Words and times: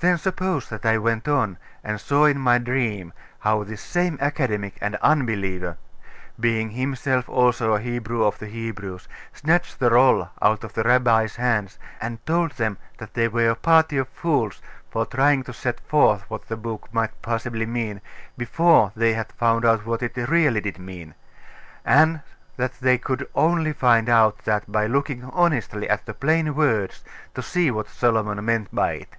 Then 0.00 0.18
suppose 0.18 0.68
that 0.68 0.84
I 0.84 0.98
went 0.98 1.28
on, 1.28 1.56
and 1.82 1.98
saw 1.98 2.26
in 2.26 2.38
my 2.38 2.58
dream 2.58 3.14
how 3.38 3.64
this 3.64 3.80
same 3.80 4.18
academic 4.20 4.76
and 4.82 4.96
unbeliever, 4.96 5.78
being 6.38 6.68
himself 6.72 7.26
also 7.26 7.72
a 7.72 7.80
Hebrew 7.80 8.22
of 8.22 8.38
the 8.38 8.44
Hebrews, 8.44 9.08
snatched 9.32 9.78
the 9.80 9.88
roll 9.90 10.28
out 10.42 10.62
of 10.62 10.74
the 10.74 10.82
rabbis' 10.82 11.36
hands, 11.36 11.78
and 12.02 12.20
told 12.26 12.50
them 12.50 12.76
that 12.98 13.14
they 13.14 13.28
were 13.28 13.48
a 13.48 13.54
party 13.54 13.96
of 13.96 14.06
fools 14.10 14.60
for 14.90 15.06
trying 15.06 15.42
to 15.44 15.54
set 15.54 15.80
forth 15.80 16.28
what 16.28 16.48
the 16.48 16.56
book 16.58 16.86
might 16.92 17.22
possibly 17.22 17.64
mean, 17.64 18.02
before 18.36 18.92
they 18.94 19.14
had 19.14 19.32
found 19.32 19.64
out 19.64 19.86
what 19.86 20.02
it 20.02 20.18
really 20.28 20.60
did 20.60 20.78
mean; 20.78 21.14
and 21.82 22.20
that 22.58 22.74
they 22.78 22.98
could 22.98 23.26
only 23.34 23.72
find 23.72 24.10
out 24.10 24.44
that 24.44 24.70
by 24.70 24.86
looking 24.86 25.24
honestly 25.32 25.88
at 25.88 26.04
the 26.04 26.12
plain 26.12 26.54
words 26.54 27.04
to 27.34 27.40
see 27.40 27.70
what 27.70 27.88
Solomon 27.88 28.44
meant 28.44 28.68
by 28.70 28.92
it. 28.92 29.16